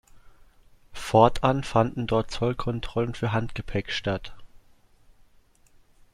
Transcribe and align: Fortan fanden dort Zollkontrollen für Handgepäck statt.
Fortan 0.93 1.63
fanden 1.63 2.07
dort 2.07 2.31
Zollkontrollen 2.31 3.13
für 3.13 3.33
Handgepäck 3.33 3.91
statt. 3.91 4.33